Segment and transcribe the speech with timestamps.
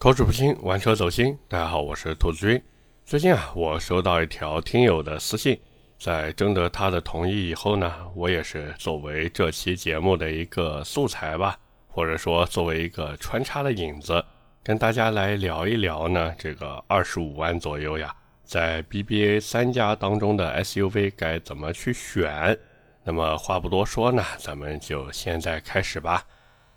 [0.00, 1.38] 口齿不清，玩车走心。
[1.46, 2.62] 大家好，我是兔子君。
[3.04, 5.60] 最近啊，我收到一条听友的私信，
[5.98, 11.54] 在征得他的同意以后呢，我也是作为这期节目的一个素材吧，
[11.86, 14.24] 或者说作为一个穿插的引子，
[14.62, 16.34] 跟大家来聊一聊呢。
[16.38, 22.58] 这个二十五万左右呀，在 BBA 三家当中的 SUV 该怎么去选？
[23.04, 26.24] 那么话不多说呢，咱们就现在开始吧。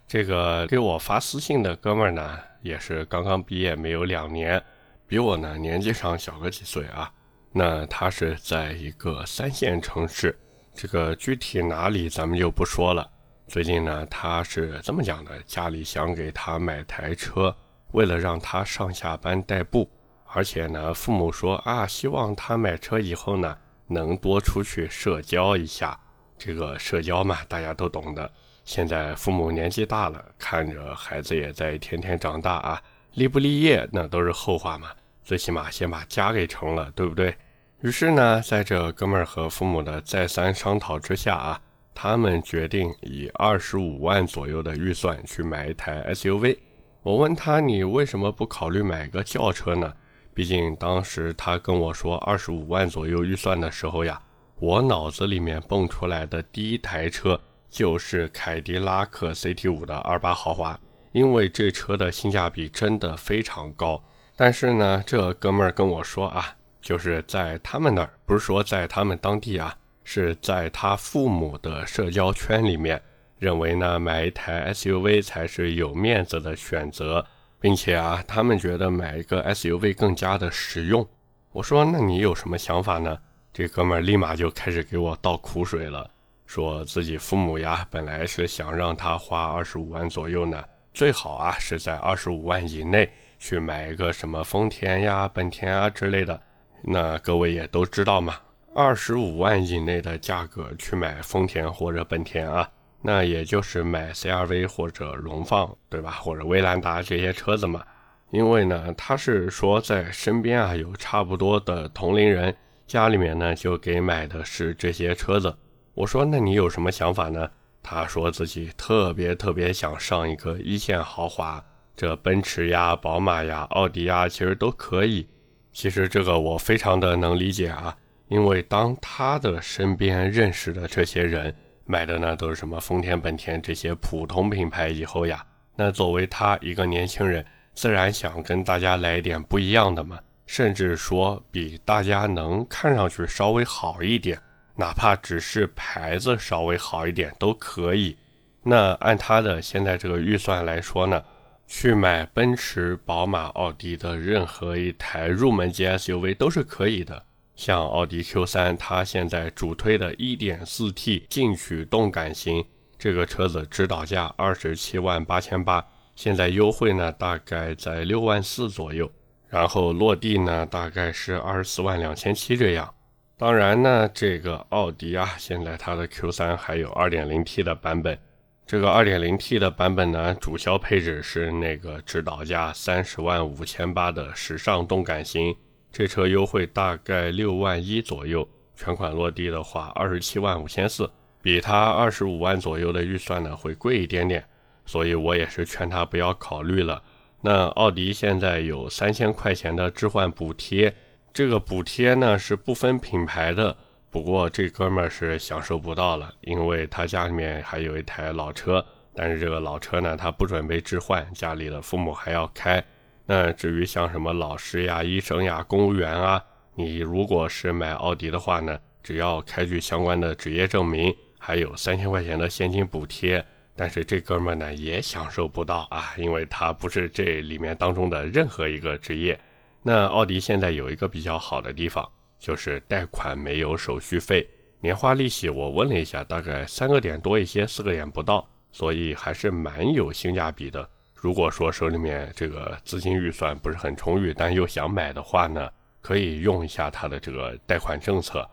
[0.06, 4.60] 这个给我发私信的哥们儿呢，也是刚刚毕业没有两年，
[5.06, 7.12] 比我呢年纪上小个几岁啊。
[7.52, 10.36] 那他是在一个三线城市，
[10.74, 13.08] 这个具体哪里咱们就不说了。
[13.48, 17.56] 最近呢，他是这么讲的：家里想给他买台车，
[17.92, 19.88] 为了让他上下班代步，
[20.26, 23.56] 而且呢，父母说啊，希望他买车以后呢，
[23.88, 26.00] 能多出去社交一下。
[26.38, 28.32] 这个社交嘛，大家都懂的。
[28.66, 32.82] 现在父母年纪大了，看着孩子也在天天长大啊，
[33.16, 34.88] 立不立业那都是后话嘛，
[35.24, 37.36] 最起码先把家给成了，对不对？
[37.82, 41.62] 于是呢，在这哥们儿和父母的再三商讨之下啊，
[41.94, 46.58] 他们决定以二十五万左右的预算去买一台 SUV。
[47.02, 49.94] 我问他，你为什么不考虑买个轿车呢？
[50.34, 54.22] 毕竟当时他跟我说二十五万左右预算的时候呀，
[54.56, 57.38] 我脑子里面蹦出来的第一台车。
[57.74, 60.80] 就是凯迪拉克 CT5 的二八豪华，
[61.12, 64.00] 因为这车的性价比真的非常高。
[64.36, 73.02] 但是呢，这哥们儿跟我说啊，就是在他们那儿，不是说在他们当地啊，是在他父母的社交圈里面，
[73.40, 77.26] 认为呢买一台 SUV 才是有面子的选择，
[77.60, 81.08] 并且啊，他们觉得买一个 SUV 更加的实用。
[81.52, 83.18] 我说，那你有什么想法呢？
[83.52, 86.08] 这哥们儿立马就开始给我倒苦水了。
[86.54, 96.40] 说自己父母呀，本来是想让他花二十五万左右呢，最好啊是在二十五万以内去买一个什么丰田呀、本田啊之类的。
[96.84, 98.36] 那各位也都知道嘛，
[98.76, 102.70] 二十五万以内的价格去买丰田或者本田啊，
[103.02, 106.12] 那也就是买 CRV 或者荣放，对吧？
[106.12, 107.84] 或者威兰达这些车子嘛。
[108.30, 115.52] 因为呢，他是说在身边啊有差不多的同龄人，家里面呢就给买的是这些车子。
[115.96, 117.50] 我说，那你有什么想法呢？
[117.84, 121.64] 他说自己特别特别想上一个一线豪华，
[121.96, 125.28] 这奔驰呀、宝马呀、奥迪呀，其实都可以。
[125.72, 127.96] 其实这个我非常的能理解啊，
[128.28, 131.54] 因为当他的身边认识的这些人
[131.86, 135.46] 买的呢都是什么丰田、本田这些普通品牌以后呀，
[135.76, 137.46] 那作为他一个年轻人，
[137.76, 144.40] 自然想跟大家来一点不一样的嘛，甚至说比大家能看上去稍微好一点。
[144.76, 148.18] 哪怕只是牌子稍微好一点都可以。
[148.64, 151.24] 那按他的现在这个预算来说呢，
[151.68, 157.24] 去买奔驰、宝马、奥迪的任何一台入门级 SUV 都是可以的。
[157.56, 162.66] 像奥迪 Q3，它现在主推的 1.4T 进取动感型，
[162.98, 165.86] 这个车子指导价二十七万八千八，
[166.16, 169.12] 现在优惠呢大概在六万四左右，
[169.50, 172.92] 然后落地呢大概是二十四万两千七这样。
[173.36, 178.18] 当然呢，这个奥迪啊，现在它的 Q3 还有 2.0T 的版本。
[178.66, 185.54] 这个 2.0T 的版本呢，主销配置是那个指导价三十万五千八的时尚动感型。
[185.92, 191.10] 这车优惠大概六万一左右，全款落地的话二十七万五千四，
[191.42, 194.46] 比它二十五万左右的预算呢会贵一点点。
[194.86, 197.02] 所以我也是劝他不要考虑了。
[197.42, 200.94] 那奥迪现在有三千块钱的置换补贴。
[201.34, 203.76] 这个补贴呢是不分品牌的，
[204.12, 208.86] 不过这哥们儿是享受不到了，因为他家里面还有一台老车，
[209.16, 212.84] 但是这个老车呢他不准备置换，家里的父母还要开。
[213.26, 216.40] 那至于像什么老师呀、医生呀、公务员啊，
[216.76, 223.44] 你如果是买奥迪的话呢，只要开具相关的职业证明，还有三千块钱的现金补贴。
[223.76, 229.40] 但是这哥们儿呢也享受不到啊，因为他不是这里面当中的任何一个职业。
[229.86, 232.10] 那奥迪现在有一个比较好的地方，
[232.40, 234.48] 就是贷款没有手续费，
[234.80, 240.90] 年化利息我问了一下，大概三个点多一些，四个点不到，所以还是蛮有性价比的。
[241.14, 245.70] 如果说手里面这个资金预算不是很充裕，但又想买的话呢，
[246.02, 248.50] 可以用一下它的这个贷款政策。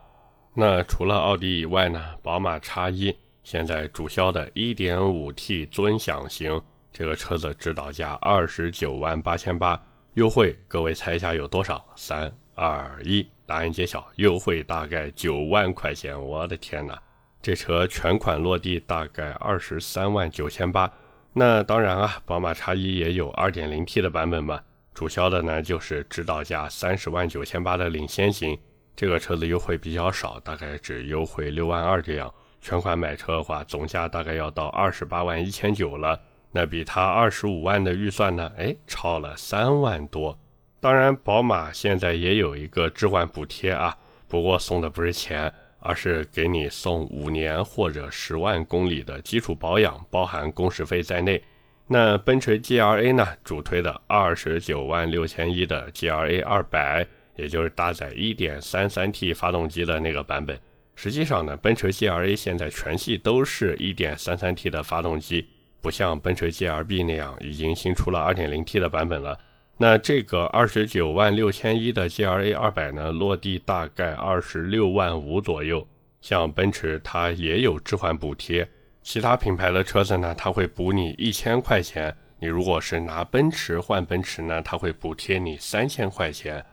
[0.53, 6.61] 那除了奥迪以外呢，宝马 X1 现在主销的 1.5T 尊享型
[6.91, 9.81] 这个车子指导价二十九万八千八。
[10.15, 11.85] 优惠，各位猜一下有多少？
[11.95, 16.21] 三二一，答案揭晓，优惠大概九万块钱。
[16.21, 17.01] 我的天哪，
[17.41, 20.91] 这车全款落地大概二十三万九千八，
[21.31, 24.59] 那当然啊，宝马 X1 也有 2.0T 的版本嘛，
[24.93, 28.59] 主销的呢就是指导价三十万九千八的领先型，
[28.97, 32.29] 这个车子优惠比较少，大概只优惠六万二这样。
[32.59, 36.19] 全款买车的话，总价大概要到二十八万一千九了，
[36.51, 40.37] 那比它二十五万的预算呢，哎，超了三万多。
[40.79, 45.53] 当然，宝马现在也有一个置换补贴啊，不过送的不是钱。
[45.83, 51.43] 而是给你送五年或者十万公里的基础保养，包含工时费在内。
[51.87, 53.27] 那奔驰 G R A 呢？
[53.43, 57.03] 主推的二十九万六千一的 G R A 二百，
[57.35, 60.55] 也就是搭载一点三三 T 发动机的那个版本。
[60.93, 65.49] 实际上呢，奔驰 G R A 现在全系都是一点三三 T 的发动机，
[65.81, 69.37] 不像奔驰 G R B 那样已经新出了二点零 T 的版本了。
[69.77, 75.85] 那这个二十九万六千一的 G R A 二百呢，落地大概二十六万五左右。
[76.21, 78.69] 像奔驰它也有置换补贴，
[79.01, 82.15] 其他品牌的车子呢，它会补你一千块钱。
[82.37, 86.63] 你如果是拿奔驰换奔驰呢，它会补贴你三千块钱。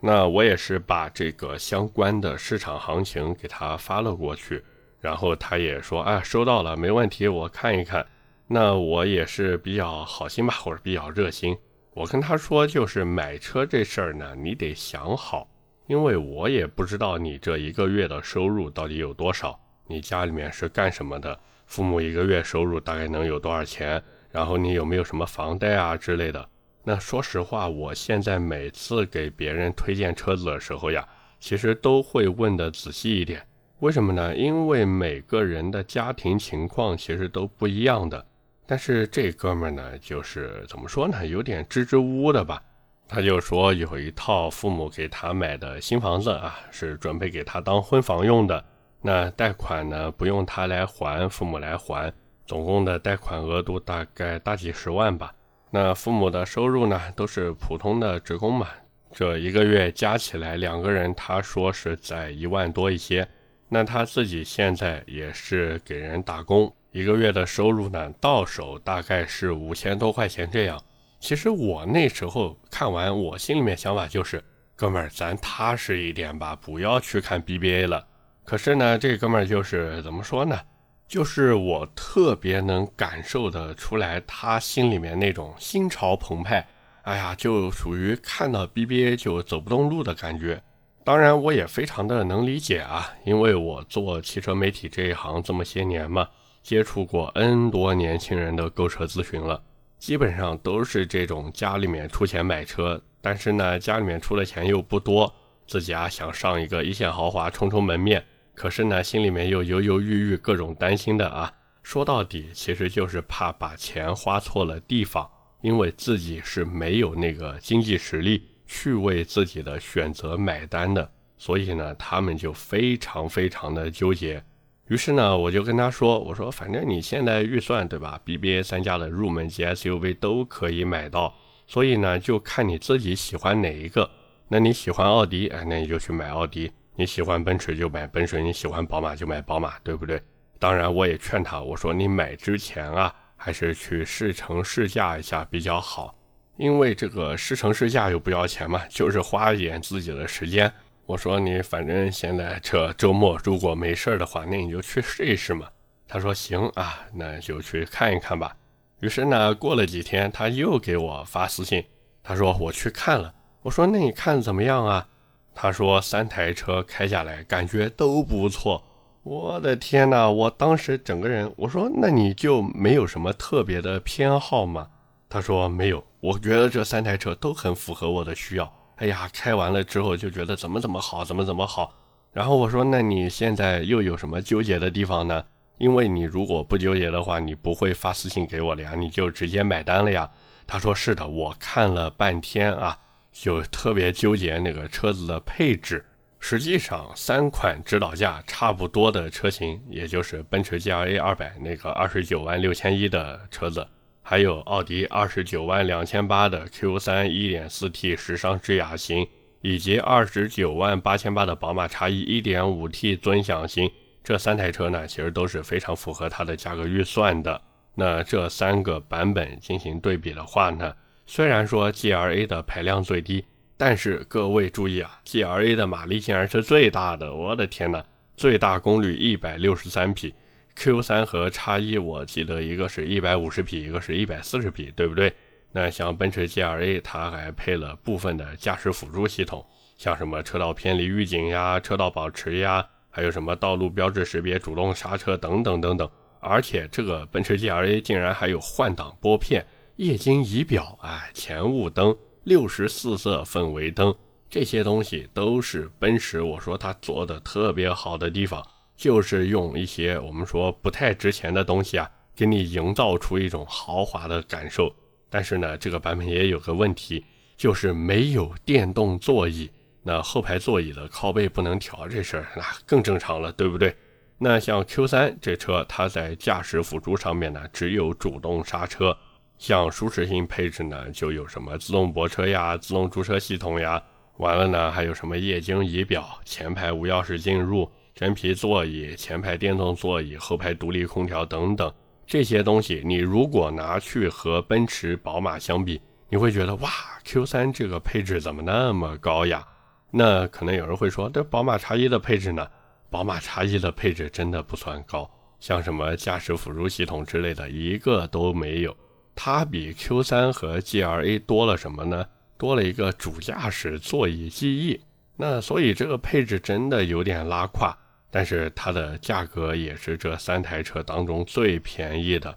[0.00, 4.62] 那我也是把这个相关的市场行情给他发了过去，
[5.00, 8.06] 然后他也说啊，收到了，没问题，我看一看。
[8.50, 11.54] 那我也是比较好心吧，或者比较热心。
[11.92, 15.46] 我跟他说，就是买车这事儿呢，你得想好，
[15.86, 26.48] 因为我也不知道你这一个月的收入到底有多少，你家里面是干什么的，父母一个月收入大概能有多少钱，然后你有没有什么房贷啊之类的。
[26.84, 31.06] 那说实话，我现在每次给别人推荐车子的时候呀，
[31.38, 33.46] 其实都会问的仔细一点，
[33.80, 34.34] 为什么呢？
[34.34, 38.24] 因为每个人的家庭情况其实都不一样的。
[38.70, 42.62] 但是这哥们呢，就是怎么说呢，有点支支吾吾的吧。
[43.08, 48.62] 他就说有一套父母给他买的新房子啊，是准备给他当婚房用的。
[49.00, 52.12] 那贷款呢，不用他来还，父母来还，
[52.44, 55.32] 总共的贷款额度大概大几十万吧。
[55.70, 58.68] 那父母的收入呢，都是普通的职工嘛，
[59.12, 63.26] 这一个月加起来两个人，他说是在一万多一些。
[63.70, 66.70] 那他自己现在也是给人打工。
[66.90, 70.82] 一个月的收入呢，到手大概是五千多块钱这样。
[71.20, 74.42] 其实我那时候看完，我心里面想法就是，
[74.74, 78.06] 哥们儿，咱踏实一点吧，不要去看 BBA 了。
[78.44, 80.58] 可是呢，这哥们儿就是怎么说呢？
[81.06, 86.66] 就是我特别能感受得出来，他心里面那种心潮澎湃。
[87.02, 90.62] 哎呀，就属于看到 BBA 就走不动路的感觉。
[91.04, 96.28] 当然，我也非常的能理解啊，因为我做汽车媒体这一行这么些年嘛。
[96.68, 99.62] 接触过 N 多年轻人的购车咨询了，
[99.98, 105.34] 基本上都是这种家里面出钱买车，但是呢家里面出的钱又不多，
[105.66, 108.22] 自己啊想上一个一线豪华冲冲门面，
[108.54, 111.50] 可是呢心里面又犹犹豫豫，各种担心的啊。
[111.82, 115.26] 说到底其实就是怕把钱花错了地方，
[115.62, 124.44] 因为自己是没有那个经济实力去为自己的选择买单的，所以呢他们就非常非常的纠结。
[124.88, 131.34] 于是呢，我就跟他说：“我说，反正你现在预算对吧？BBA 三家的入门级 SUV 都可以买到，
[131.66, 134.10] 所以呢，就看你自己喜欢哪一个。
[134.48, 140.18] 那你喜欢奥迪，哎，那你就去买奥迪；你喜欢奔驰就买奔驰；你喜欢宝马就买宝马，对不对？
[140.58, 146.18] 当然，我也劝他，我说你买之前啊，还是去试乘试驾一下比较好，
[146.56, 150.72] 因为这个试乘试驾又不要钱嘛，就是花一点自己的时间。”
[151.08, 155.66] 我说你反正现在这周末如果没事儿的话，那你就去试一试嘛。
[156.06, 158.54] 他说行啊，那就去看一看吧。
[159.00, 161.82] 于是呢，过了几天，他又给我发私信，
[162.22, 163.32] 他说我去看了。
[163.62, 165.08] 我说那你看怎么样啊？
[165.54, 168.84] 他说三台车开下来感觉都不错。
[169.22, 174.86] 我的天呐，我当时整个人，我说那你就没有什么特别的偏好吗？
[175.30, 178.70] 他说没有，我觉得这三台车都很符合我的需要。
[178.98, 181.94] 哎呀，拆完了之后就觉得怎么怎么好，怎么怎么好。
[182.32, 185.44] 然后我说，那你现在又有什么纠结的地方呢？
[185.78, 190.28] 因为你如果不纠结的话，你不会发私信给我了呀，你就直接买单了呀。
[190.66, 192.98] 他说是的，我看了半天啊，
[193.32, 196.04] 就特别纠结那个车子的配置。
[196.40, 203.86] 实际上，三款指导价差不多的车型，也就是奔驰 G L A 二百那个二十九万六千一的车子。
[204.30, 209.26] 还有奥迪二十九万两千八的 Q3 1.4T 时尚智雅型，
[209.62, 213.90] 以及二十九万八千八的宝马 X1 1.5T 尊享型，
[214.22, 217.58] 这三台车呢，其实都是非常符合它的价格预算的。
[217.94, 220.92] 那这三个版本进行对比的话呢，
[221.24, 223.42] 虽然说 GLA 的排量最低，
[223.78, 228.04] 但是各位注意啊，GLA 的马力竟然是最大的，我的天呐，
[228.36, 230.34] 最大功率一百六十三匹。
[230.78, 235.34] Q3 和叉一，我记得一个是一百五十匹，一个是一百四十匹，对不对？
[235.72, 239.66] 那像奔驰 GLA，它还配了部分的驾驶辅助系统，
[239.96, 246.08] 像什么车道偏离预警呀、车道保持呀，还有什么道路标志识别、主动刹车等等等等。
[246.38, 249.66] 而且这个奔驰 GLA 竟然还有换挡拨片、
[249.96, 254.14] 液晶仪表、哎前雾灯、六十四色氛围灯，
[254.48, 256.40] 这些东西都是奔驰。
[256.40, 258.64] 我说它做的特别好的地方，
[258.98, 264.92] 就是用一些我们说不太值钱的东西啊，给你营造出一种豪华的感受。
[265.30, 267.24] 但是呢，这个版本也有个问题，
[267.56, 269.70] 就是没有电动座椅。
[270.02, 273.94] 那后排座椅的靠背不能调，这事儿那更正常了，对不对？
[274.36, 279.16] 那像 Q3 这车，它在驾驶辅助上面呢，只有主动刹车。
[279.58, 284.02] 像舒适性配置呢，就有什么自动泊车呀、自动驻车系统呀，
[284.38, 291.88] 完了呢，还有什么液晶仪表、前排无钥匙进入、真皮座椅、前排电动座椅、后排独立空调等等。
[292.26, 296.90] 这些东西，你如果拿去和奔驰、宝马相比，你会觉得哇
[297.24, 299.64] ，Q3 这个配置怎么那么高呀？
[300.10, 302.66] 那可能有人会说，这宝马叉一的配置呢？
[303.08, 308.96] 宝马叉一的配置真的不算高，像什么驾驶辅助系统之类的一个都没有。
[309.36, 312.26] 它比 Q3 和 GLA 多了什么呢？
[312.56, 315.00] 多了一个主驾驶座椅记忆。
[315.36, 317.96] 那所以这个配置真的有点拉胯。
[318.30, 322.56] 但是它的价格也是这三台车当中最便宜的，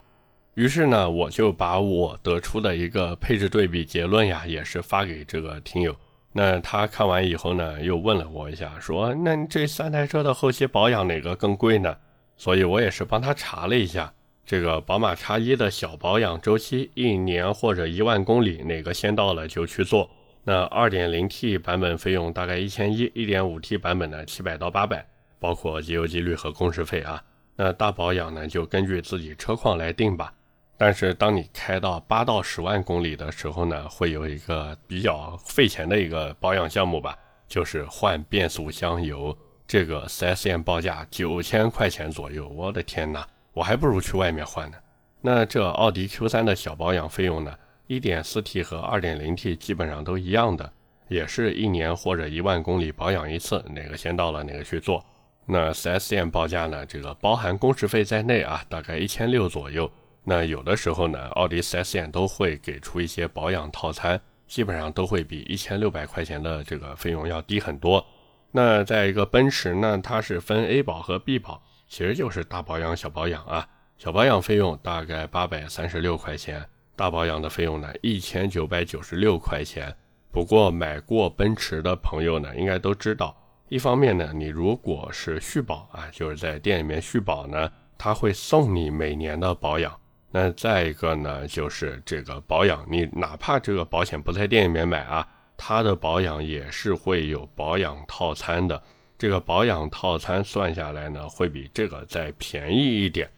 [0.55, 5.95] 于是呢，我就把我得出的一个配置对比结论呀，也是发给这个听友。
[6.33, 11.95] 那他看完以后呢，又问了我一下，说：“那这三台车的后期保养哪个更贵呢？”
[12.37, 14.13] 所以我也是帮他查了一下，
[14.45, 20.09] 这个宝马叉一的小保养周期，一年或者一万公里，哪个先到了就去做。
[20.43, 25.05] 那 2.0T 版本费用大概一千一，1.5T 版本呢七百到八百。
[25.41, 27.21] 包括机油机滤和工时费啊，
[27.55, 30.31] 那大保养呢就根据自己车况来定吧。
[30.77, 37.17] 但是当你开到八到十万公里的时候呢，会有一个比较费钱的一个保养项目吧，
[37.47, 39.35] 就是换变速箱油。
[39.67, 44.77] 这个 4S 店报价九千块钱左右，我的天哪，我还不如去外面换呢。
[45.21, 47.55] 那这奥迪 Q3 的小保养费用呢
[47.87, 50.71] ，1.4T 和 2.0T 基本上都一样的，
[51.07, 55.05] 也是一年或者一万公里保养一次，哪个先到了哪个去做。
[55.45, 56.85] 那 4S 店报价呢？
[56.85, 59.91] 这个包含工时费在内啊，大概一千六左右。
[60.23, 68.05] 那有的时候呢，奥迪 4S 店都会给出一些保养套餐，基本上都会比一千六百块钱的这个费用要低很多。
[68.51, 73.67] 那再一个奔驰呢，它是分 A 保和 B 保，其实就是大保养、小保养啊。
[73.97, 76.63] 小保养费用大概八百三十六块钱，
[76.95, 79.95] 大保养的费用呢一千九百九十六块钱。
[80.31, 83.35] 不过买过奔驰的朋友呢，应该都知道。
[83.71, 89.97] 一方面呢，你如果是续保啊，就是在店里面续保呢，他会送你每年的保养。
[90.29, 95.25] 那再一个呢，就是这个保养，你哪怕这个保险不在店里面买啊，
[95.55, 98.83] 它的保养也是会有保养套餐的。
[99.17, 103.29] 这个保养套餐算下来呢，会比这个再便宜一点。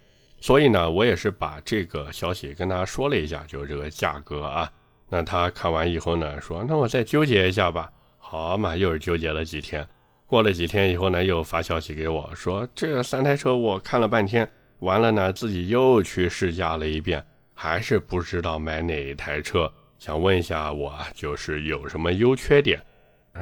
[0.42, 4.68] 所以呢，我也是把这个消息跟他说了一下，就是这个价格啊。
[5.10, 7.92] 那他看完以后呢，说那我再纠结一下吧。
[8.18, 9.88] 好嘛，又是纠结了几天。
[10.34, 14.50] 过了几天以后呢，又发消息给我说，这三台车我看了半天，
[14.80, 17.24] 完了呢，自己又去试驾了一遍，
[17.54, 19.72] 还是不知道买哪一台车。
[20.00, 22.82] 想问一下我，就是有什么优缺点？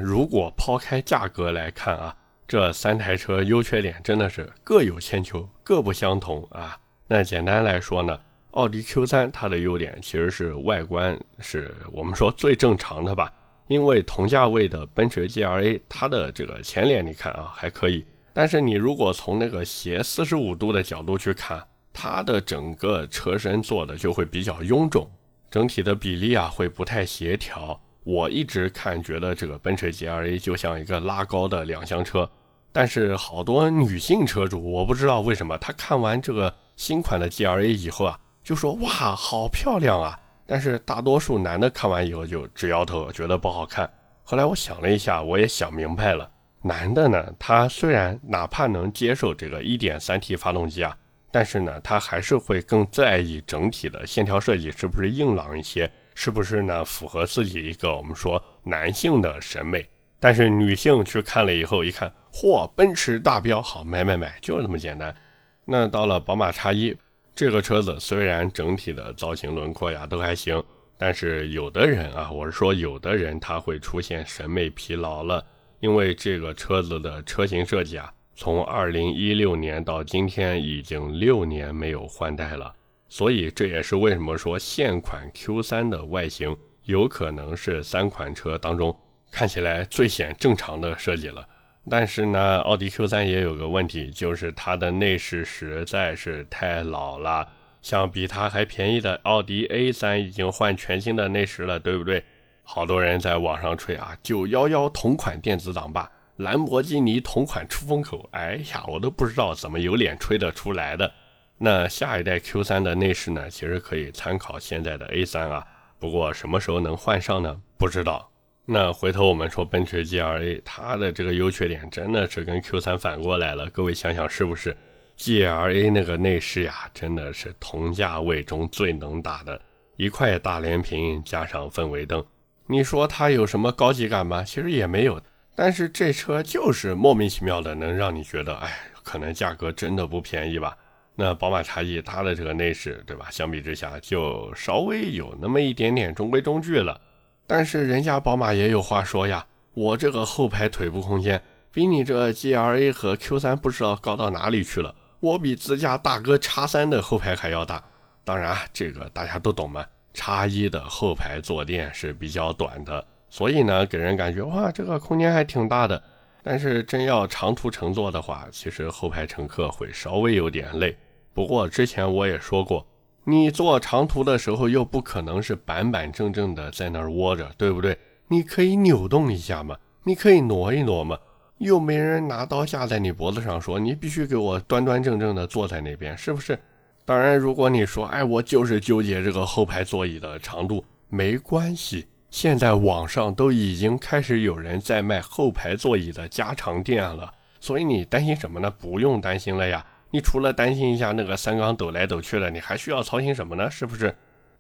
[0.01, 2.13] 如果抛开价格来看啊，
[2.45, 6.77] 这三台车优缺点真的是各有千秋，各不相同啊。
[7.07, 8.19] 那简单来说呢，
[8.51, 13.31] 奥迪 Q3 它的优点其实是外观是我们说最正常的吧。
[13.71, 25.09] 因为同价位的奔驰 GLA，它的这个前脸你看啊还可以，但是你如果从那个斜四十五度的角度去看，它的整个车身做的就会比较臃肿，
[25.49, 27.79] 整体的比例啊会不太协调。
[28.03, 32.29] 我一直看觉得这个奔驰 GLA 就像一个拉高的两厢车，
[32.73, 40.19] 但是好多女性车主，我不知道为什么，她看完这个新款的 GLA 以后啊，就说哇好漂亮啊。
[40.51, 43.89] 但是大多数男的看完以后就直摇头，觉得不好看。
[44.21, 46.29] 后来我想了一下，我也想明白了，
[46.61, 50.93] 男的呢，他虽然哪怕能接受这个 1.3T 发动机啊，
[51.31, 59.87] 但是呢，他还是会更在意整体的线条设计是不是硬朗一些，是不是呢符合自己一个我们说男性的审美。
[60.19, 65.15] 但是女性去看了以后，一看，嚯，奔驰大标，好买买买，就是这么简单。
[65.63, 66.93] 那到了宝马叉一。
[67.41, 70.63] 这个车子虽然整体的造型轮廓呀都还行，
[70.95, 75.43] 但是有的人啊，我是说有的人他会出现审美疲劳了，
[75.79, 82.71] 因为这个车子的车型设计啊，从二零一六年到今天已经六年没有换代了，
[83.09, 88.95] 所以这也是为什么说现款 Q3 的外形有可能是三款车当中
[89.31, 91.43] 看起来最显正常的设计了。
[91.89, 97.47] 但是呢，奥迪 Q3 也有个问题，就是它的内饰实在是太老了。
[97.81, 102.23] 像比它还便宜的奥迪 A3 已经换全新的内饰了，对不对？
[102.63, 106.09] 好多人在网上吹啊，911同款电子挡把。
[106.37, 111.11] 兰博基尼同款出风口，哎呀，我都不知道怎么有脸吹得出来的。
[111.57, 113.49] 那下一代 Q3 的内饰呢？
[113.49, 115.67] 其实可以参考现在的 A3 啊，
[115.99, 117.59] 不过什么时候能换上呢？
[117.77, 118.31] 不知道。
[118.73, 123.69] 那回头我们说奔驰 GLA，它的这个优缺点真的是跟 Q3 反过来了。
[123.69, 124.73] 各位想想是不是
[125.17, 129.61] ？GLA 那个内饰呀，真的是同价位中最能打的，
[129.97, 132.25] 一块大连屏加上氛围灯，
[132.67, 134.41] 你说它有什么高级感吗？
[134.41, 135.21] 其实也没有。
[135.53, 138.71] 但是这车就是莫名其妙的能让你觉得，哎，
[139.03, 140.77] 可能价格真的不便宜吧？
[141.15, 143.27] 那宝马叉一它的这个内饰，对吧？
[143.31, 147.01] 相比之下就稍微有那么一点点中规中矩了。
[147.47, 157.83] 但是人家宝马也有话说呀，我这个后排腿部空间比你这 GLA 和 Q3 不知道高到哪里去了，我比自家大哥叉三的后排还要大。
[158.23, 163.03] 当然，这个大家都懂嘛，叉一的后排坐垫是比较短的。
[163.29, 166.01] 所以呢，给人感觉哇，这个空间还挺大的。
[166.43, 170.95] 但是真要长途乘坐的话，其实后排乘客会稍微有点累。
[171.33, 172.85] 不过之前我也说过，
[173.23, 177.97] 你坐长途的时候又不可能是板板正正的在那儿窝着，对不对？
[178.27, 181.17] 你可以扭动一下嘛，你可以挪一挪嘛，
[181.59, 186.57] 又没人拿刀架在你脖子上说你必须给我端端正正的坐在那边，是不是？
[187.05, 192.07] 当然，如果你说哎，我就是纠结这个后排座椅的长度，没关系。
[192.29, 198.71] 现在网上都已经开始有人在卖后排座椅的加长垫了，所以你担心什么呢？
[198.79, 199.85] 不用担心了呀。
[200.11, 203.71] 你除了担心一下那个三缸抖来抖去的，你还需要操心什么呢？
[203.71, 204.15] 是不是？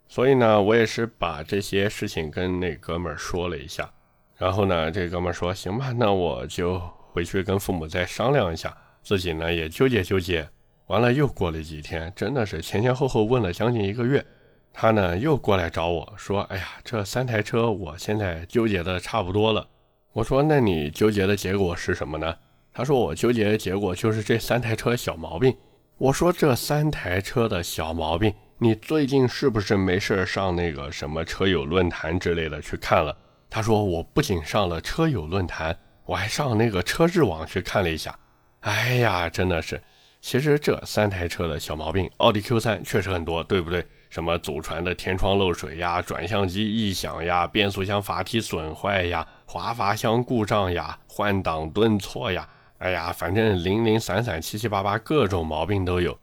[0.07, 3.89] 所以呢，我也是把这些事情跟那哥们儿说了一下，
[4.37, 6.79] 然后呢，这哥们儿说行吧，那我就
[7.11, 10.47] 回去跟父母再商量一下，自己呢也纠结纠结。
[10.87, 14.25] 完了又过了几天，真的是前前后后问了将近一个月。
[14.73, 19.67] 他呢又过来找我说：“哎呀，这三台车我现在纠结的差不多了。”
[20.13, 22.35] 我说：“那你纠结的结果是什么呢？”
[22.73, 25.55] 他说：“我纠结的结果就是这三台车小毛病。”
[25.97, 33.15] 我说：“这三台车的小毛病，你最近是不是没事上那个什么车友论坛之类的去看了？”
[33.49, 38.17] 他说：“我不仅上了车友论坛，我还上那个车质网去看了一下。”
[38.61, 39.81] 哎呀，真的是，
[40.21, 43.85] 其实这三台车的小毛病，奥迪 Q3 确实很多，对不对？
[44.09, 52.47] 什么祖传的天窗漏水呀，转向机异响呀，变速箱阀体损坏呀，滑阀箱故障呀，换挡顿挫呀，
[52.81, 56.17] 哎呀，反正零零散散七七八八各种毛病都有。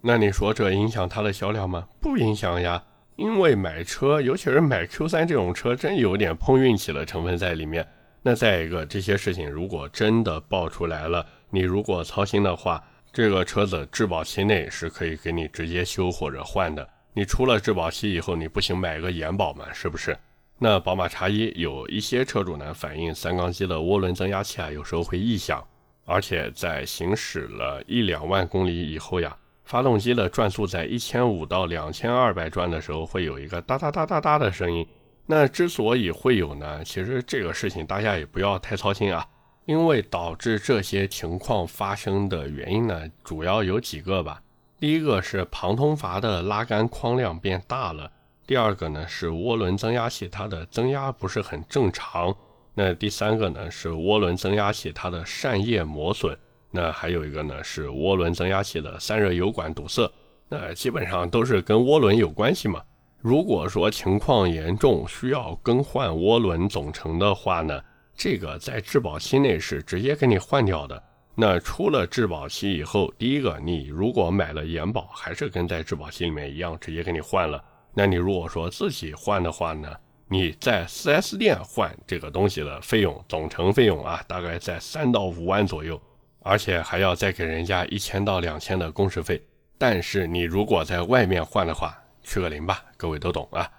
[0.00, 1.88] 那你说这影响它的销量吗？
[2.00, 2.80] 不影响呀，
[3.16, 7.84] 因为买车，尤其是买 Q3 这种车，真有点碰运气的成分在里面。
[8.22, 12.80] 那再一个，这些事情如果真的爆出来了，你如果操心的话，
[13.12, 16.88] 这个车子质保期内是可以给你直接修或者换的。
[17.12, 19.64] 你出了质保期以后，你不行买个延保嘛？
[19.72, 20.16] 是不是？
[20.60, 25.60] 那宝马叉一有一些车主呢反映三缸机的涡轮增压器啊有时候会异响，
[26.04, 34.86] 而且在行驶了一两万公里以后呀，发动机的转速在一千五到两千二百转的时候会有一个哒哒哒哒哒的声音。
[35.26, 39.26] 那之所以会有呢，其实这个事情大家也不要太操心啊，
[39.64, 44.42] 因为导致这些情况发生的原因呢，主要有几个吧。
[44.78, 48.12] 第一个是旁通阀的拉杆框量变大了，
[48.46, 52.36] 第二个呢是涡轮增压器它的增压不是很正常，
[52.74, 56.36] 那第三个呢是涡轮增压器它的扇叶磨损，
[56.70, 60.10] 那还有一个呢是涡轮增压器的散热油管堵塞，
[60.48, 62.82] 那基本上都是跟涡轮有关系嘛。
[63.20, 67.80] 如果说情况严重需要更换涡轮总成的话呢，
[68.14, 71.02] 这个在质保期内是直接给你换掉的。
[71.36, 77.60] 那出了质保期以后，第一个，你如果买了延保，还是跟在质保期里面一样，直接给你换了。
[77.94, 79.88] 那你如果说自己换的话呢，
[80.28, 86.00] 你在 4S 店换这个东西的费用，总成费用啊，大概在三到五万左右，
[86.40, 89.40] 而且还要再给人家一千到两千的工时费。
[89.76, 93.70] 但是你如果在外面换的话，去个零吧，各位都懂啊。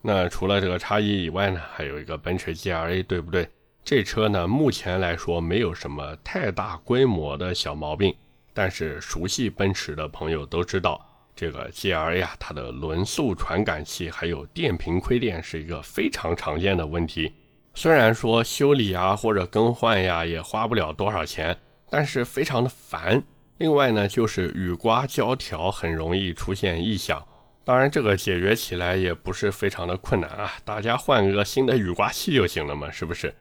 [0.00, 3.48] 那除了这个差异以外呢，还有一个奔驰 GLA，对不对？
[3.84, 8.14] 这车呢，目前来说没有什么太大规模的小毛病，
[8.54, 17.32] 但是熟悉奔驰的朋友都知道，这个 G R 呀，它的轮速传感器还有电瓶亏电是一个非常常见的问题。
[17.74, 21.56] 虽然说修理啊或者更换呀也花不了多少钱，
[21.88, 23.22] 但是非常的烦。
[23.58, 27.22] 另外呢，就是雨刮胶条很容易出现异响。
[27.62, 33.32] 当然，这个解决起来也不是非常的困难啊，大家换个新的雨刮器就行了嘛，是不是？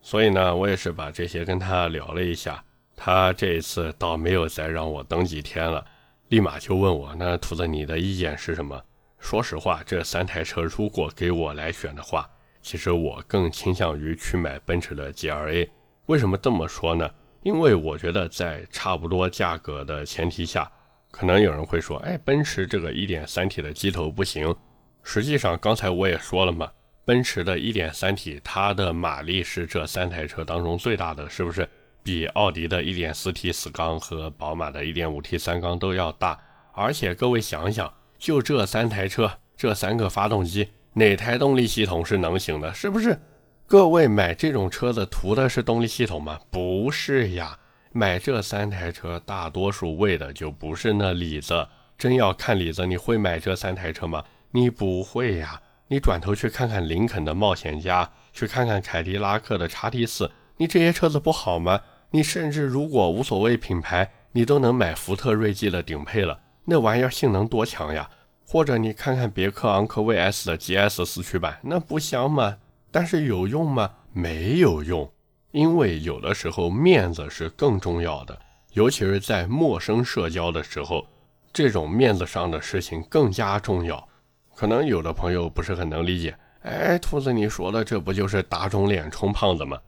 [0.00, 2.62] 所以呢，我也是把这些跟他聊了一下。
[2.96, 5.84] 他这一次倒没有再让我等几天了，
[6.28, 8.82] 立马就问我：“那兔子，你的意见是什么？”
[9.18, 12.28] 说实话，这三台车如果给我来选的话，
[12.60, 15.68] 其实我更倾向于去买奔驰的 GLA。
[16.06, 17.10] 为什么这么说呢？
[17.42, 20.70] 因为我觉得在差不多价格的前提下，
[21.10, 24.54] 可能有人会说：“哎，奔驰这个 1.3T 的机头不行。”
[25.02, 26.70] 实际上，刚才我也说了嘛，
[27.06, 31.66] 奔驰的 1.3T 它的马力是这三台车当中最大的，是不是？
[32.08, 36.40] 比奥迪的 1.4T 四缸和宝马的 1.5T 三缸都要大，
[36.72, 42.72] 而且各位想想，就这三台车，这三个发动机，哪台动力系统是能行的？
[42.72, 43.20] 是不是？
[43.66, 46.40] 各位买这种车子图的是动力系统吗？
[46.50, 47.58] 不是呀，
[47.92, 51.68] 买这三台车，大多数为的就不是那里子。
[51.98, 54.24] 真要看里子，你会买这三台车吗？
[54.52, 55.60] 你不会呀。
[55.88, 61.78] 你转头去看看林肯的冒险家，去看看凯迪拉克的叉 T 四，你这些车子不好吗？
[62.10, 68.08] 你甚至如果无所谓品牌，你都能买福特锐际的顶配了，那玩意儿性能多强呀！
[68.46, 72.56] 或者你看看别克昂科威 S 的 GS 四驱版，那不香吗？
[72.90, 73.90] 但是有用吗？
[74.14, 75.10] 没有用，
[75.50, 78.38] 因为有的时候面子是更重要的，
[78.72, 81.06] 尤其是在陌生社交的时候，
[81.52, 84.08] 这种面子上的事情更加重要。
[84.54, 89.78] 可能有的朋友不是很能理解，哎，兔子你说的这不就是打肿脸充胖子吗？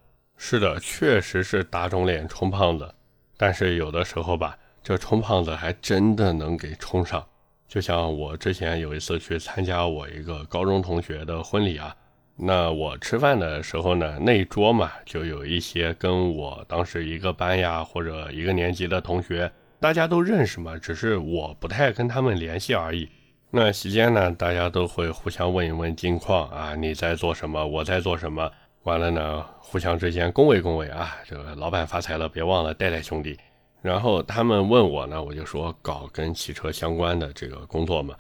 [0.42, 2.92] 是的，确实是打肿脸充胖子，
[3.36, 7.24] 但是有的时候吧，这充胖子还真的能给充上。
[7.68, 11.94] 就像我之前有一次去参加我一个高中同学的婚礼啊，
[12.36, 23.06] 那我吃饭的时候呢，那一桌嘛，就有一些跟我当时一个班呀或者一个年级的同学，大家都认识嘛，只是我不太跟他们联系而已。
[23.50, 28.50] 那席间呢，大家都会互相问一问近况啊，你在做什么，我在做什么。
[28.84, 33.38] 完了呢，互相之间恭维恭维啊，这个老板发财了，别忘了带带兄弟。
[33.82, 38.14] 然后他们问我呢，我就说搞跟汽车相关的这个工作嘛，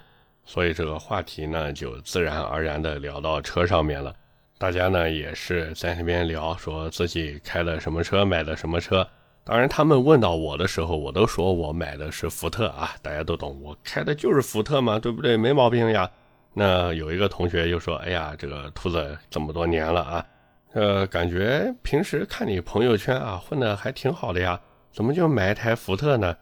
[0.44, 4.14] 所以这个话题呢就自然而然的聊到车上面了。
[4.58, 9.06] 大家呢也是在那边聊，说自己开的什么车，买的什么车。
[9.42, 15.38] 当然他们问到我的时候，我都说我买的是福特啊，大家都懂，我开的就是福特嘛，对不对？
[15.38, 16.10] 没毛病呀。
[16.52, 20.26] 那有一个同学又说，哎呀，这个兔子这么多年了啊。
[20.72, 24.60] 呃，感觉平时看你朋友圈啊，混的还挺好的呀，
[24.92, 26.36] 怎么就买一台福特呢？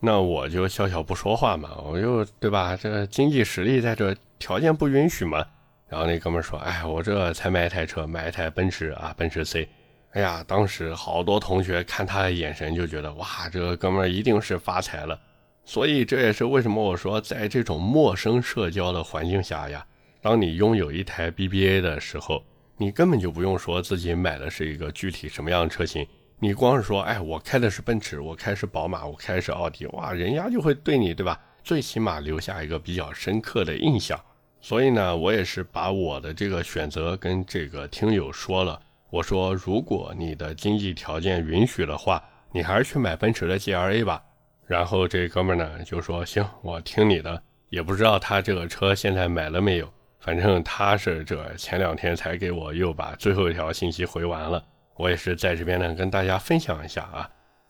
[0.00, 2.74] 那我就笑笑不说话嘛，我就对吧？
[2.74, 5.44] 这经济实力在这，条件不允许嘛。
[5.86, 9.68] 然后那哥们说，哎，我这才买一台车，买一台奔驰啊，奔驰 C。
[10.12, 15.20] 哎呀，当时好多同学看他的眼神就觉得，哇，这个哥们一定是发财了。
[15.66, 19.84] 所以这也是为什么我说，在这种陌生社交的环境下呀，
[20.22, 22.42] 当你拥有一台 BBA 的时候。
[22.76, 26.06] 你根本就不用说自己买的是一个具体什么样的车型，
[26.38, 31.40] 你光是说，哎，我开的是奔驰，我开是宝马，我开的是奥迪，哇，人家就会对你，对吧？
[31.62, 34.20] 最起码留下一个比较深刻的印象。
[34.60, 44.22] 所以呢，我也是把我的这个选择跟这个听友说了，我说，如果你的经济条件允许的话，你还是去买奔驰的 GLA 吧。
[44.66, 47.42] 然后这哥们呢就说，行，我听你的。
[47.70, 49.92] 也不知道他这个车现在买了没有。
[50.24, 54.64] 反正他是这前两天才给我又把最后一条信息回完了，
[54.96, 57.28] 我也是在这边呢跟大家分享一下啊。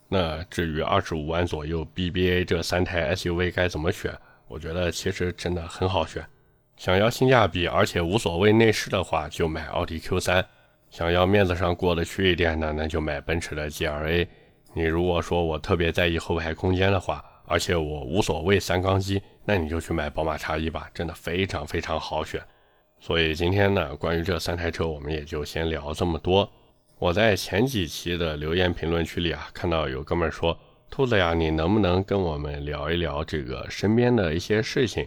[0.08, 6.24] 那至于二十五万左右 BBA 这三台 SUV 该怎么选，我觉得其实真的很好选。
[6.76, 10.44] 想要性价比而且无所谓内饰的话，就买奥迪 Q3；
[10.90, 14.28] 想要面子上过得去一点的，那就买奔驰的 GLA。
[14.74, 22.40] 你如果说我特别在意后排空间的话，而且我无所谓三缸机，那你就去买宝马叉一吧，真的非常非常好选。
[23.00, 26.50] 所以今天呢，关于这三台车，我们也就先聊这么多。
[26.98, 30.58] 我在前几期的留言评论区里啊，看到有哥们说
[30.90, 35.06] ：“兔子呀，你能不能跟我们聊一聊这个身边的一些事情，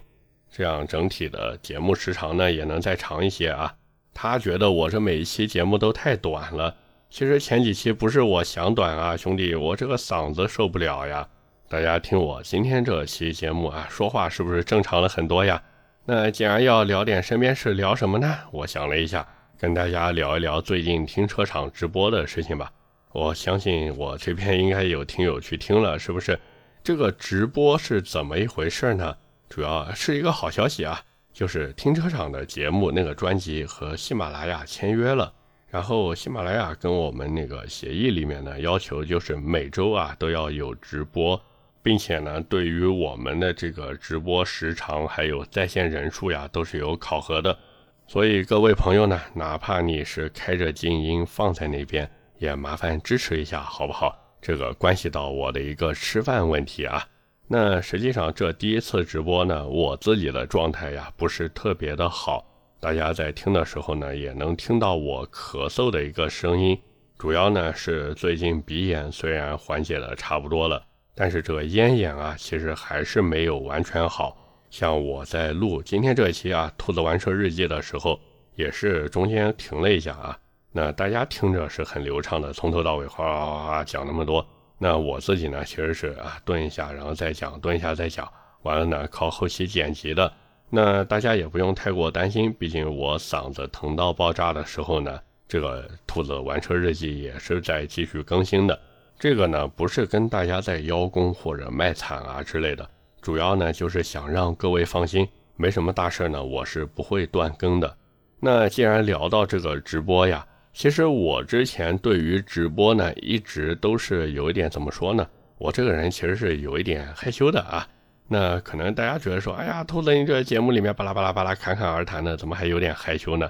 [0.51, 3.73] 这样整体的节目时长呢也能再长一些啊？”
[4.13, 6.75] 他觉得我这每一期节目都太短了。
[7.09, 11.27] 其实前几期不是我想短啊，兄弟，我这个嗓子受不了呀。
[11.69, 15.61] 大家听我今天这期节目啊，说话是不是正常了很多呀？
[16.05, 18.37] 那既然要聊点身边事，聊什么呢？
[18.53, 19.27] 我想了一下，
[19.59, 22.71] 跟大家聊一聊最近停车场直播的事情吧。
[23.11, 26.39] 我相信我这边应该有听友去听了，是不是？
[26.81, 29.13] 这个直播是怎么一回事呢？
[29.49, 31.01] 主要是一个好消息啊，
[31.33, 35.33] 就是停车场的节目那个专辑和喜马拉雅签约了。
[35.67, 41.39] 然后喜马拉雅跟我们那个协议里面呢，要求就是每周啊都要有直播，
[41.87, 47.57] 并且呢，对于我们的这个直播时长还有在线人数呀，都是有考核的。
[48.05, 54.13] 所以各位朋友呢，哪怕你是开着静音放在那边，也麻烦支持一下，好不好？
[54.41, 57.01] 这个关系到我的一个吃饭问题啊。
[57.47, 62.45] 那实际上这第一次直播呢，我自己的状态呀不是特别的好。
[62.81, 66.77] 大家在听的时候呢，也能听到我咳嗽的一个声音，
[67.17, 70.85] 主要呢是最近鼻炎虽然缓解的差不多了，
[71.19, 74.37] 但是这个咽炎啊，其实还是没有完全好。
[74.69, 78.19] 像我在录今天这期啊《兔子玩车日记》的时候，
[78.53, 80.37] 也是中间停了一下啊。
[80.71, 84.45] 那大家听着是很流畅的，从头到尾哗哗哗讲那么多。
[84.77, 90.31] 那我自己呢，其实是啊顿一下，然后再讲，顿一下再讲，完了呢靠后期剪辑的。
[90.69, 98.79] 那大家也不用太过担心，毕竟我嗓子疼到爆炸的时候呢，这个兔子玩车日记也是在继续更新的。
[99.19, 102.87] 这个呢不是跟大家在邀功或者卖惨啊之类的，
[103.19, 107.97] 主要呢就是想让各位放心，没什么大事呢，我是不会断更的。
[108.39, 115.27] 那既然聊到这个直播呀，其实我之前对于直播呢一直都是有一点怎么说呢？
[115.57, 117.87] 我这个人其实是有一点害羞的啊。
[118.27, 123.49] 那可能大家觉得说，哎呀，兔子你这节目里面巴拉巴拉巴拉侃侃而谈的，怎么还有点害羞呢？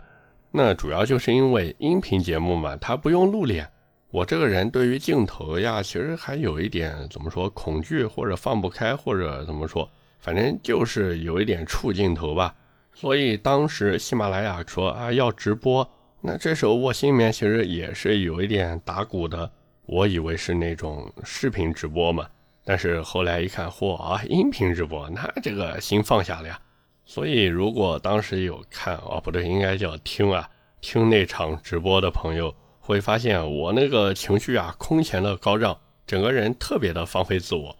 [0.50, 3.70] 那主要就是因为音频节目嘛，它不用露脸。
[4.10, 9.90] 我这个人对于镜头呀，其实还有一点怎么说恐惧，或者放不开，或者怎么说，
[10.20, 12.56] 反正就是有一点触镜头吧。
[12.94, 15.88] 所以当时喜马拉雅说啊要直播，
[16.22, 19.52] 那这时候我心里面其实也是有一点打鼓的，
[19.86, 22.26] 我以为是那种视频直播嘛。
[22.64, 26.60] 但是后来一看，嚯啊，音频直播，那这个心放下了呀。
[27.06, 30.50] 所以如果当时有看哦，不对，应该叫听啊，
[30.82, 32.54] 听那场直播的朋友
[32.88, 37.76] 会发现我那个情绪啊空前的高涨，整个人特别的放飞自我。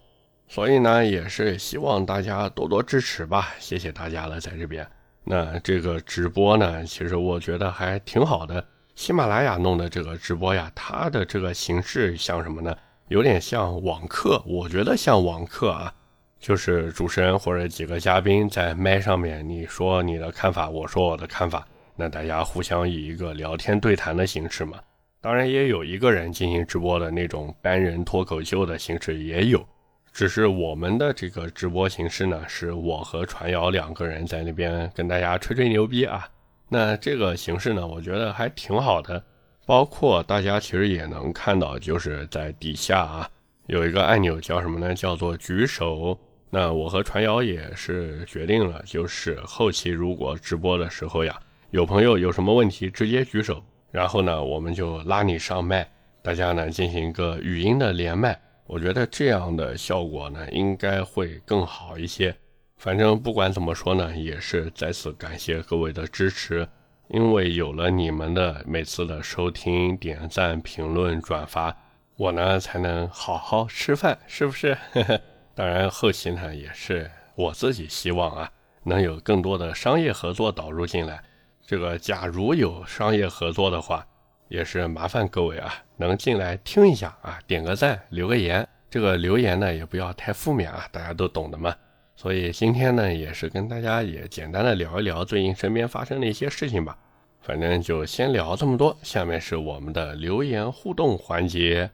[0.46, 4.86] 所以呢，也是希望大家多多支持吧，谢谢大家了，在这边。
[5.24, 8.62] 那这个直播呢，其实我觉得还挺好的。
[8.96, 12.76] 喜马拉雅弄的这个直播呀，它的这个形式像什么呢？
[13.08, 15.90] 有点像网课，我觉得像网课啊，
[16.38, 21.66] 就是主持人或者几个嘉宾在麦上面，你说你的看法，我说我的看法，
[21.96, 24.78] 那大家互相以一个聊天对谈的形式嘛。
[25.20, 29.66] 当然也有一个人进行直播的那种单人脱口秀的形式也有，
[30.12, 36.28] 只是我们的这个直播形式呢，是我和传谣两个人在那边跟大家吹吹牛逼啊。
[36.68, 39.22] 那这个形式呢，我觉得还挺好的。
[39.66, 43.28] 包括大家其实也能看到，就是在底下啊
[43.66, 44.94] 有一个按钮叫什么呢？
[44.94, 46.18] 叫做举手。
[46.48, 51.38] 那我和传谣也是决定了，就是后期如果直播的时候呀，
[51.70, 53.62] 有朋友有什么问题直接举手，
[53.98, 55.84] 然后呢我们就拉你上麦，
[56.22, 58.40] 大家呢进行一个语音的连麦。
[58.64, 62.32] 我觉得这样的效果呢应该会更好一些。
[62.76, 66.68] 反正不管怎么说呢，也是再次感谢各位的支持。
[67.08, 71.76] 因为有了你们的每次的收听、点赞、评论、转发，
[72.16, 74.78] 我呢才能好好吃饭，是不是？
[75.56, 78.52] 当然，后期呢也是我自己希望啊，
[78.84, 81.20] 能有更多的商业合作导入进来。
[81.68, 84.02] 这个假如有商业合作的话，
[84.48, 88.66] 也是麻烦各位啊，能进来听一下啊，点个赞，留个言。
[88.88, 91.76] 这个留言呢也不要太负面啊，大家都懂的嘛。
[92.16, 96.96] 所以今天呢，也是跟大家也简单的聊一聊最近身边发生的一些事情吧。
[97.42, 101.90] 反正就先聊这么多，下面是我们的留言互动环节。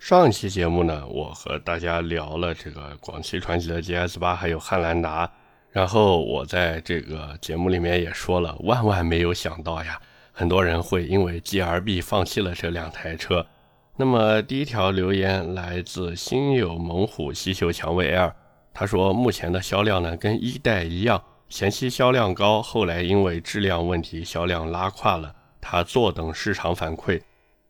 [0.00, 5.30] 上期节目呢，我和大家聊了这个广汽传祺的 GS 八，还有汉兰达。
[5.74, 13.44] 然后我在这个节目里面也说了，万万没有想到呀，很多人会因为 GRB 放弃了这两台车。
[13.96, 18.32] 那么第一条留言来自心有猛虎西秀蔷薇 L。
[18.72, 25.34] 他说，目前的销量呢，跟一代一样，前期销量高，后来因为质量问题，销量拉胯了。
[25.60, 27.20] 他坐等市场反馈。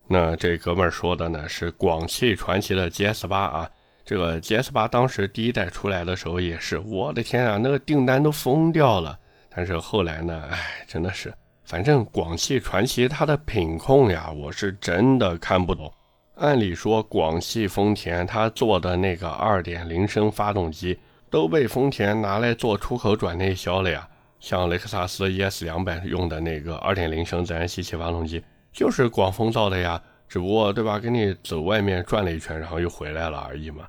[0.07, 3.67] 那这哥们儿说的呢，是广汽传祺的 GS 八啊。
[4.05, 9.17] 这个 GS 八当时第一代出来的时候也是，我的天啊，那个订单都疯掉了。
[9.49, 15.91] 但是后来呢，哎，真的是，反正广汽传祺它的品控呀，我是真的看不懂。
[16.35, 20.99] 按理说，广汽丰田它做的那个2.0升发动机
[21.31, 24.07] 都被丰田拿来做出口转内销了呀。
[24.39, 29.99] 像雷克萨斯 ES 两百用的那个2.0升自然吸气发动机，就是广丰造的呀。
[30.27, 30.99] 只不过，对吧？
[30.99, 33.87] 给你走外面转了一圈，然后又回来了而已嘛。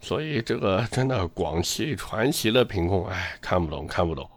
[0.00, 4.28] 所以这个真的广汽传祺的品控，哎，看不懂，看不懂。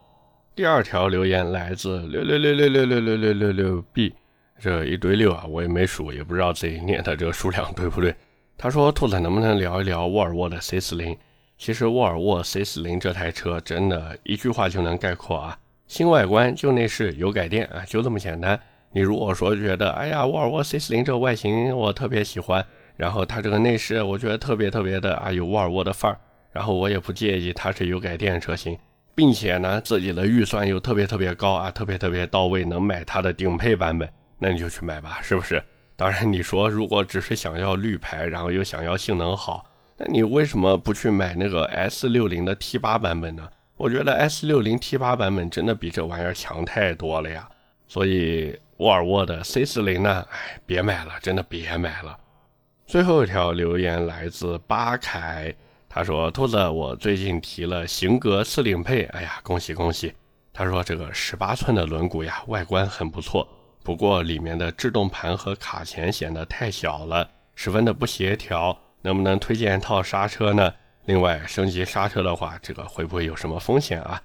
[0.55, 4.13] 第二条留言来自六六六六六六六六六六 B。
[4.59, 8.13] 这一堆六啊，我也没数，也不知道自己念的这个数量对不对。
[8.59, 11.17] 他说：“兔子能不能聊一聊沃尔沃的 C40？
[11.57, 18.59] 其实沃尔沃 C40 这台车真的一句话就能概括啊，新外观、旧内饰、有改电啊，就这么简单。
[18.91, 22.63] 你如果说觉得，哎呀，沃尔沃 C40 这个外形我特别喜欢，
[23.01, 26.19] 然后它这个内饰我觉得特别特别的啊有沃尔沃的范儿，
[26.51, 28.77] 然后我也不介意它是有改电车型，
[29.15, 35.63] 并且呢自己的预算又特别特别高啊，特别特别到位，能买它的顶配版本。”那你就去买吧，是不是？
[35.95, 39.65] 当然，你说如果只是想要绿牌，然后又想要性能好，
[39.97, 43.49] 那你为什么不去买那个 S 六零的 T 八版本呢？
[43.77, 47.49] 我觉得 S 六零 T 八版本真的比这玩意儿强太多了呀。
[47.87, 52.15] 所以沃尔沃的 C 四零呢，哎，别买了，真的别买了。
[52.91, 55.55] 最后一条留言来自巴凯，
[55.87, 60.13] 他说：“兔子，我最近提了型格四零配，哎呀，恭喜恭喜！
[60.51, 63.47] 他说这个十八寸的轮毂呀，外观很不错。”
[63.81, 67.25] 不过里面的制动盘和卡钳显得太小了，
[67.55, 68.77] 十分的不协调。
[69.03, 70.73] 能不能推荐一套刹车呢？
[71.05, 74.21] 另外，升级刹车的话，这个会不会有什么风险啊？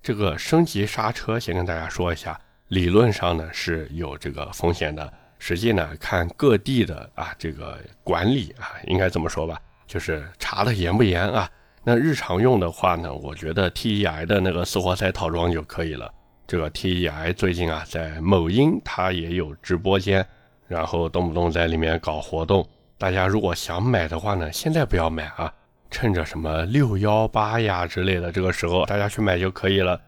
[0.00, 11.48] 这个升级刹车，先跟大家说一下，理论上呢是有这个风险的，实际呢看各地的啊这个管理啊，应该这么说吧，就是查的严不严啊？
[11.84, 16.12] 那日常用的话呢，我觉得 T E I 的那个四活塞套装就可以了。
[16.46, 20.26] 这个 T E I 最近啊，在某音它也有直播间，
[20.66, 22.66] 然后动不动在里面搞活动。
[22.98, 25.52] 大家如果想买的话呢，现在不要买啊，
[25.90, 30.00] 趁着什么六幺八呀之类的这个时候，大家去买就可以了。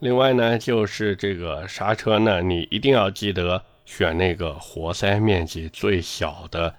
[0.00, 6.72] 另外呢，就是这个刹车呢，你一定要记得选那个活塞面积最小的，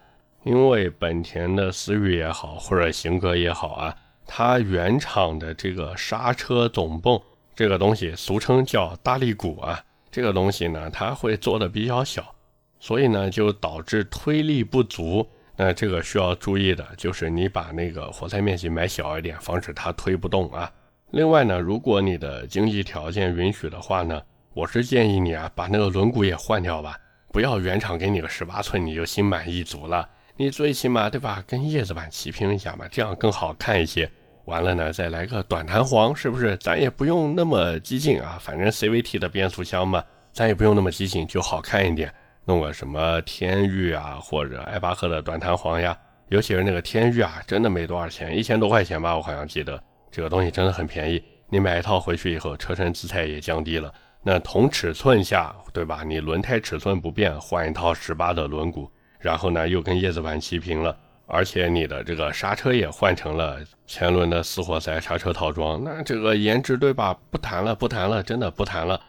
[0.45, 3.93] 因为本田的思域也好，或者型格也好啊，
[4.25, 7.21] 它原厂的这个刹车总泵。
[7.53, 12.33] 这个东西俗称叫大力鼓啊，这个东西呢，它会做的比较小，
[12.79, 15.27] 所以呢就导致推力不足。
[15.57, 20.71] 那这个需要注意的就是你把那个活塞面积买小一点，防止它推不动啊。
[21.09, 24.21] 另外呢，如果你的经济条件允许的话呢，
[24.53, 26.97] 我是建议你啊把那个轮毂也换掉吧，
[27.31, 30.09] 不要原厂给你个十八寸你就心满意足了。
[30.35, 34.11] 你最起码对吧，跟叶子板齐平一下嘛，这样更好看一些。
[34.43, 36.57] 完了呢，再来个短弹簧，是不是？
[36.57, 42.13] 咱也不用那么激进啊，反正 CVT 的变速箱嘛，咱也不用那么激进，就好看一点。
[42.43, 49.81] 弄个什么天域啊，或者艾巴赫的短弹簧呀，尤其是那个天域啊，真的没多少钱，一千多块钱吧，我好像记得。
[50.11, 53.93] 这个东西真的很便宜，你买一套回去以后，车身姿态也降低了。
[54.23, 56.03] 那同尺寸下，对吧？
[56.03, 58.87] 你轮胎尺寸不变，换一套十八的轮毂，
[59.19, 60.95] 然后呢，又跟叶子板齐平了。
[61.25, 67.17] 而且你的这个刹车也换成了前轮的四活塞刹车套装，那这个颜值对吧？
[67.29, 68.99] 不谈了，不谈了，真的不谈了。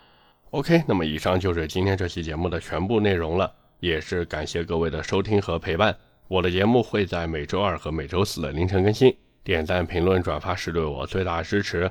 [0.50, 5.96] OK，那么以上就是今天这期节目的全部内容了，也是感谢各位的收听和陪伴。
[6.28, 11.90] 我的节目会在每周二和每周四的凌晨更新，点赞、评论、转发是对我最大的支持。